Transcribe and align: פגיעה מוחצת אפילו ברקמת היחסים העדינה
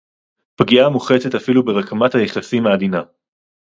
פגיעה 0.55 0.89
מוחצת 0.89 1.35
אפילו 1.35 1.65
ברקמת 1.65 2.15
היחסים 2.15 2.67
העדינה 2.67 3.01